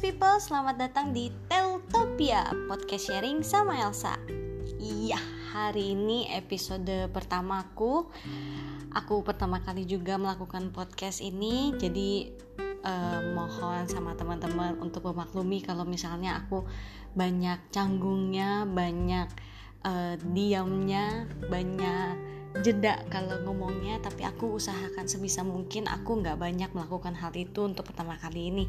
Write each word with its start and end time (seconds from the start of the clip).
people, 0.00 0.40
selamat 0.40 0.80
datang 0.80 1.12
di 1.12 1.28
Teltopia 1.44 2.48
Podcast 2.64 3.12
sharing 3.12 3.44
sama 3.44 3.84
Elsa. 3.84 4.16
Iya, 4.80 5.20
hari 5.52 5.92
ini 5.92 6.24
episode 6.32 7.12
pertamaku 7.12 8.08
Aku 8.96 9.20
pertama 9.20 9.60
kali 9.60 9.84
juga 9.84 10.16
melakukan 10.16 10.72
podcast 10.72 11.20
ini 11.20 11.76
Jadi 11.76 12.32
eh, 12.80 13.20
mohon 13.36 13.84
sama 13.92 14.16
teman-teman 14.16 14.80
untuk 14.80 15.04
memaklumi 15.04 15.60
Kalau 15.60 15.84
misalnya 15.84 16.40
aku 16.40 16.64
banyak 17.12 17.60
canggungnya, 17.68 18.64
banyak 18.64 19.28
eh, 19.84 20.16
diamnya, 20.16 21.28
banyak 21.52 22.39
jeda 22.58 22.98
kalau 23.06 23.38
ngomongnya 23.46 24.02
tapi 24.02 24.26
aku 24.26 24.58
usahakan 24.58 25.06
sebisa 25.06 25.46
mungkin 25.46 25.86
aku 25.86 26.18
nggak 26.18 26.34
banyak 26.34 26.70
melakukan 26.74 27.14
hal 27.14 27.30
itu 27.38 27.62
untuk 27.62 27.86
pertama 27.86 28.18
kali 28.18 28.50
ini 28.50 28.64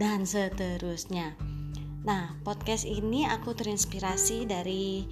dan 0.00 0.24
seterusnya. 0.24 1.36
Nah 2.00 2.32
podcast 2.40 2.88
ini 2.88 3.28
aku 3.28 3.52
terinspirasi 3.52 4.48
dari 4.48 5.04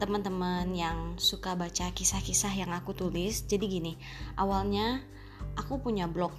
teman-teman 0.00 0.72
yang 0.72 1.20
suka 1.20 1.52
baca 1.52 1.92
kisah-kisah 1.92 2.56
yang 2.56 2.72
aku 2.72 2.96
tulis. 2.96 3.44
Jadi 3.44 3.64
gini 3.68 3.92
awalnya 4.40 5.04
aku 5.60 5.84
punya 5.84 6.08
blog. 6.08 6.32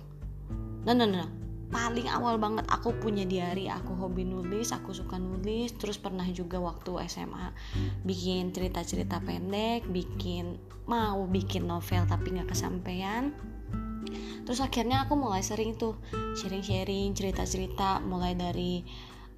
No 0.82 0.98
no 0.98 1.06
no 1.06 1.51
paling 1.72 2.12
awal 2.12 2.36
banget 2.36 2.68
aku 2.68 2.92
punya 3.00 3.24
diary 3.24 3.72
aku 3.72 3.96
hobi 3.96 4.28
nulis 4.28 4.76
aku 4.76 4.92
suka 4.92 5.16
nulis 5.16 5.72
terus 5.80 5.96
pernah 5.96 6.28
juga 6.28 6.60
waktu 6.60 7.08
SMA 7.08 7.56
bikin 8.04 8.52
cerita-cerita 8.52 9.24
pendek 9.24 9.88
bikin 9.88 10.60
mau 10.90 11.24
bikin 11.24 11.70
novel 11.70 12.04
tapi 12.10 12.36
nggak 12.36 12.52
kesampaian. 12.52 13.32
Terus 14.44 14.60
akhirnya 14.60 15.06
aku 15.06 15.14
mulai 15.14 15.46
sering 15.46 15.78
tuh 15.78 15.96
sharing-sharing 16.36 17.14
cerita-cerita 17.14 18.02
mulai 18.02 18.34
dari 18.34 18.82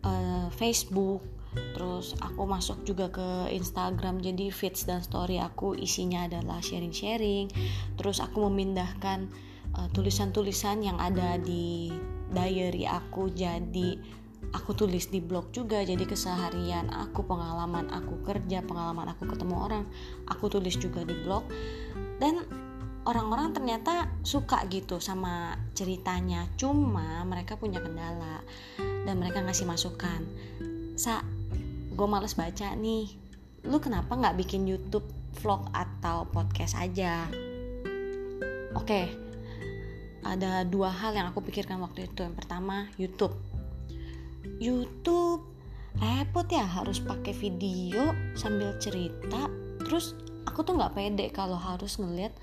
uh, 0.07 0.47
Facebook 0.53 1.21
terus 1.53 2.17
aku 2.17 2.49
masuk 2.49 2.81
juga 2.81 3.13
ke 3.13 3.53
Instagram 3.53 4.25
jadi 4.25 4.49
feeds 4.49 4.89
dan 4.89 5.05
story 5.05 5.37
aku 5.37 5.77
isinya 5.77 6.25
adalah 6.25 6.63
sharing-sharing. 6.63 7.51
Terus 7.99 8.17
aku 8.23 8.49
memindahkan 8.49 9.29
uh, 9.77 9.87
tulisan-tulisan 9.93 10.81
yang 10.81 10.97
ada 10.97 11.37
di 11.37 11.93
diary 12.33 12.89
aku 12.89 13.29
jadi 13.31 13.95
aku 14.53 14.75
tulis 14.75 15.07
di 15.09 15.23
blog 15.23 15.49
juga 15.55 15.81
jadi 15.81 16.03
keseharian 16.03 16.91
aku 16.91 17.25
pengalaman 17.25 17.89
aku 17.89 18.21
kerja 18.21 18.61
pengalaman 18.61 19.09
aku 19.09 19.25
ketemu 19.25 19.55
orang 19.55 19.83
aku 20.27 20.51
tulis 20.51 20.75
juga 20.75 21.07
di 21.07 21.15
blog. 21.23 21.47
Dan 22.19 22.43
orang-orang 23.03 23.51
ternyata 23.51 24.07
suka 24.23 24.63
gitu 24.71 24.99
sama 24.99 25.55
ceritanya 25.75 26.47
cuma 26.55 27.23
mereka 27.27 27.59
punya 27.59 27.79
kendala 27.79 28.43
dan 28.79 29.15
mereka 29.19 29.43
ngasih 29.43 29.67
masukan. 29.67 30.21
Sa 30.95 31.23
gue 31.93 32.07
males 32.09 32.33
baca 32.33 32.73
nih 32.73 33.05
lu 33.63 33.79
kenapa 33.79 34.17
nggak 34.19 34.43
bikin 34.43 34.67
YouTube 34.67 35.07
vlog 35.39 35.67
atau 35.71 36.27
podcast 36.29 36.75
aja? 36.79 37.27
Oke 38.73 38.85
okay, 38.89 39.05
ada 40.23 40.63
dua 40.63 40.89
hal 40.89 41.13
yang 41.13 41.29
aku 41.29 41.43
pikirkan 41.43 41.79
waktu 41.83 42.07
itu. 42.09 42.23
Yang 42.23 42.35
pertama 42.39 42.87
YouTube. 42.95 43.35
YouTube 44.59 45.43
repot 45.99 46.47
ya 46.49 46.65
harus 46.65 46.97
pakai 47.03 47.35
video 47.35 48.15
sambil 48.33 48.75
cerita. 48.81 49.47
Terus 49.83 50.17
aku 50.47 50.65
tuh 50.65 50.79
nggak 50.79 50.95
pede 50.95 51.27
kalau 51.29 51.59
harus 51.59 51.99
ngeliat 52.01 52.33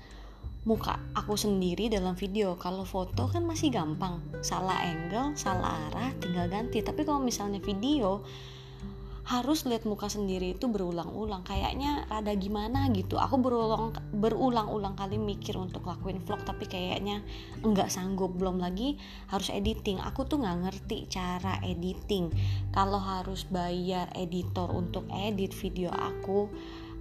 muka 0.63 1.01
aku 1.17 1.33
sendiri 1.33 1.89
dalam 1.89 2.13
video. 2.13 2.55
Kalau 2.55 2.85
foto 2.85 3.27
kan 3.27 3.43
masih 3.43 3.73
gampang. 3.73 4.21
Salah 4.45 4.81
angle 4.85 5.33
salah 5.33 5.89
arah 5.89 6.13
tinggal 6.21 6.47
ganti. 6.47 6.79
Tapi 6.85 7.01
kalau 7.03 7.21
misalnya 7.21 7.59
video 7.59 8.21
harus 9.21 9.69
lihat 9.69 9.85
muka 9.85 10.09
sendiri 10.09 10.57
itu 10.57 10.65
berulang-ulang. 10.65 11.45
Kayaknya 11.45 12.09
rada 12.09 12.33
gimana 12.33 12.89
gitu. 12.89 13.21
Aku 13.21 13.37
berulang 13.37 13.93
berulang-ulang 14.13 14.97
kali 14.97 15.21
mikir 15.21 15.57
untuk 15.57 15.85
lakuin 15.85 16.21
vlog 16.21 16.41
tapi 16.41 16.65
kayaknya 16.65 17.21
enggak 17.61 17.93
sanggup. 17.93 18.33
Belum 18.33 18.57
lagi 18.57 18.97
harus 19.29 19.53
editing. 19.53 20.01
Aku 20.01 20.25
tuh 20.25 20.41
nggak 20.41 20.57
ngerti 20.67 20.97
cara 21.11 21.61
editing. 21.61 22.33
Kalau 22.73 22.97
harus 22.97 23.45
bayar 23.45 24.09
editor 24.17 24.69
untuk 24.73 25.05
edit 25.13 25.53
video 25.53 25.93
aku 25.93 26.49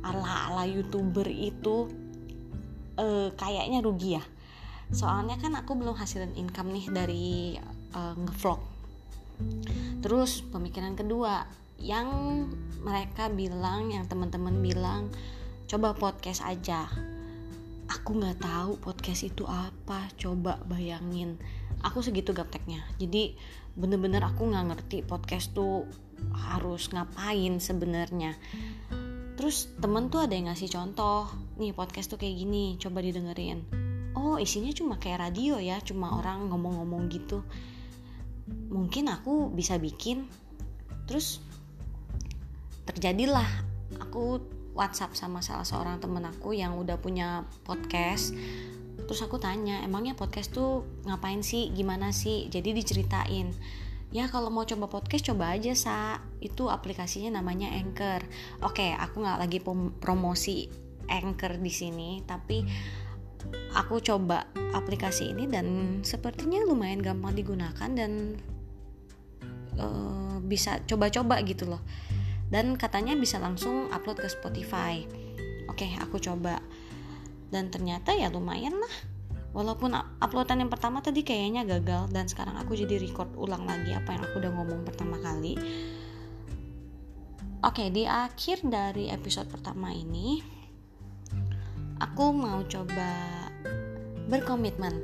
ala 0.00 0.52
ala 0.52 0.64
youtuber 0.64 1.28
itu 1.28 1.88
eh, 3.00 3.32
kayaknya 3.36 3.80
rugi 3.80 4.20
ya. 4.20 4.24
Soalnya 4.90 5.38
kan 5.38 5.54
aku 5.54 5.78
belum 5.78 5.94
hasilin 5.94 6.34
income 6.34 6.74
nih 6.74 6.86
dari 6.90 7.54
uh, 7.94 8.14
ngevlog. 8.18 8.58
Terus 10.02 10.42
pemikiran 10.50 10.98
kedua 10.98 11.46
yang 11.80 12.08
mereka 12.84 13.28
bilang 13.32 13.92
yang 13.92 14.04
teman-teman 14.08 14.60
bilang 14.60 15.08
coba 15.68 15.96
podcast 15.96 16.44
aja. 16.44 16.88
Aku 17.90 18.16
nggak 18.16 18.38
tahu 18.40 18.78
podcast 18.78 19.26
itu 19.26 19.42
apa 19.48 20.06
coba 20.20 20.60
bayangin. 20.68 21.40
Aku 21.82 22.04
segitu 22.04 22.30
gapteknya. 22.36 22.84
Jadi 23.00 23.34
bener-bener 23.74 24.20
aku 24.22 24.46
nggak 24.46 24.66
ngerti 24.70 24.98
podcast 25.02 25.56
tuh 25.56 25.88
harus 26.36 26.92
ngapain 26.92 27.58
sebenarnya. 27.58 28.36
Terus 29.40 29.72
temen 29.80 30.12
tuh 30.12 30.28
ada 30.28 30.36
yang 30.36 30.52
ngasih 30.52 30.68
contoh 30.68 31.32
nih 31.56 31.72
podcast 31.72 32.12
tuh 32.12 32.20
kayak 32.20 32.44
gini 32.44 32.76
coba 32.76 33.00
didengerin. 33.00 33.64
Oh 34.12 34.36
isinya 34.36 34.68
cuma 34.76 35.00
kayak 35.00 35.32
radio 35.32 35.56
ya 35.56 35.80
cuma 35.80 36.12
orang 36.12 36.52
ngomong-ngomong 36.52 37.08
gitu. 37.08 37.40
Mungkin 38.68 39.08
aku 39.08 39.48
bisa 39.50 39.80
bikin. 39.80 40.28
Terus 41.08 41.40
terjadilah. 42.90 43.46
Aku 44.02 44.42
WhatsApp 44.74 45.14
sama 45.14 45.38
salah 45.38 45.62
seorang 45.62 46.02
temen 46.02 46.26
aku 46.26 46.50
yang 46.50 46.74
udah 46.74 46.98
punya 46.98 47.46
podcast. 47.62 48.34
Terus 49.06 49.20
aku 49.22 49.38
tanya 49.38 49.82
emangnya 49.86 50.18
podcast 50.18 50.50
tuh 50.50 50.82
ngapain 51.06 51.42
sih? 51.46 51.70
Gimana 51.70 52.10
sih? 52.10 52.50
Jadi 52.50 52.74
diceritain 52.74 53.54
ya 54.10 54.26
kalau 54.26 54.50
mau 54.50 54.66
coba 54.66 54.90
podcast 54.90 55.30
coba 55.30 55.54
aja 55.54 55.70
sa. 55.78 56.18
Itu 56.42 56.66
aplikasinya 56.66 57.38
namanya 57.38 57.70
Anchor. 57.70 58.26
Oke 58.66 58.90
aku 58.94 59.22
nggak 59.22 59.38
lagi 59.38 59.58
promosi 60.02 60.66
Anchor 61.10 61.58
di 61.58 61.72
sini 61.74 62.22
tapi 62.22 62.62
aku 63.74 63.98
coba 63.98 64.46
aplikasi 64.74 65.34
ini 65.34 65.50
dan 65.50 65.66
sepertinya 66.06 66.62
lumayan 66.62 67.02
gampang 67.02 67.34
digunakan 67.34 67.90
dan 67.90 68.38
uh, 69.80 70.38
bisa 70.44 70.78
coba-coba 70.86 71.42
gitu 71.42 71.66
loh 71.66 71.82
dan 72.50 72.74
katanya 72.74 73.14
bisa 73.14 73.38
langsung 73.38 73.86
upload 73.94 74.18
ke 74.20 74.28
Spotify. 74.28 75.06
Oke 75.70 75.86
aku 76.02 76.18
coba. 76.18 76.58
Dan 77.50 77.70
ternyata 77.70 78.14
ya 78.14 78.30
lumayan 78.30 78.78
lah. 78.78 78.94
Walaupun 79.50 79.94
uploadan 80.22 80.62
yang 80.62 80.70
pertama 80.70 81.02
tadi 81.02 81.26
kayaknya 81.26 81.66
gagal 81.66 82.06
dan 82.14 82.30
sekarang 82.30 82.54
aku 82.54 82.78
jadi 82.78 83.02
record 83.02 83.34
ulang 83.34 83.66
lagi 83.66 83.90
apa 83.90 84.14
yang 84.14 84.22
aku 84.22 84.38
udah 84.38 84.52
ngomong 84.54 84.86
pertama 84.86 85.18
kali. 85.18 85.58
Oke 87.66 87.90
di 87.90 88.06
akhir 88.06 88.62
dari 88.66 89.10
episode 89.10 89.50
pertama 89.50 89.90
ini 89.90 90.38
aku 91.98 92.30
mau 92.30 92.62
coba 92.66 93.10
berkomitmen 94.30 94.94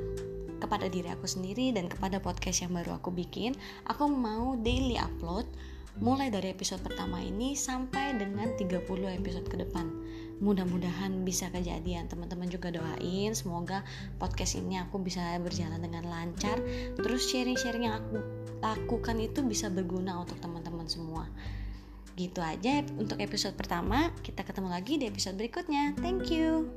kepada 0.57 0.89
diri 0.89 1.11
aku 1.13 1.29
sendiri 1.29 1.69
dan 1.71 1.87
kepada 1.87 2.17
podcast 2.17 2.65
yang 2.65 2.73
baru 2.73 2.97
aku 2.97 3.13
bikin. 3.13 3.55
Aku 3.87 4.09
mau 4.09 4.57
daily 4.59 4.97
upload 4.97 5.46
mulai 5.97 6.29
dari 6.29 6.53
episode 6.53 6.81
pertama 6.85 7.17
ini 7.21 7.57
sampai 7.57 8.17
dengan 8.17 8.53
30 8.53 8.85
episode 9.17 9.47
ke 9.49 9.57
depan. 9.57 9.85
Mudah-mudahan 10.37 11.25
bisa 11.25 11.49
kejadian. 11.49 12.05
Teman-teman 12.05 12.45
juga 12.49 12.69
doain 12.69 13.33
semoga 13.33 13.81
podcast 14.21 14.61
ini 14.61 14.77
aku 14.77 15.01
bisa 15.01 15.21
berjalan 15.41 15.81
dengan 15.81 16.05
lancar. 16.05 16.61
Terus 16.93 17.25
sharing-sharing 17.29 17.89
yang 17.89 17.97
aku 17.97 18.21
lakukan 18.61 19.17
itu 19.17 19.41
bisa 19.41 19.73
berguna 19.73 20.21
untuk 20.21 20.37
teman-teman 20.37 20.85
semua. 20.85 21.25
Gitu 22.13 22.37
aja 22.41 22.85
untuk 22.97 23.17
episode 23.17 23.57
pertama. 23.57 24.13
Kita 24.21 24.45
ketemu 24.45 24.69
lagi 24.69 25.01
di 25.01 25.09
episode 25.09 25.37
berikutnya. 25.37 25.97
Thank 25.97 26.29
you 26.29 26.69